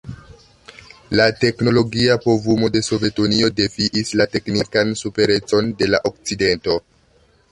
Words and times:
La 1.19 1.25
teknologia 1.41 2.15
povumo 2.23 2.69
de 2.77 2.81
Sovetunio 2.87 3.51
defiis 3.59 4.11
la 4.21 4.27
teknikan 4.37 4.97
superecon 5.03 5.73
de 5.83 5.91
la 5.95 6.01
Okcidento. 6.11 6.79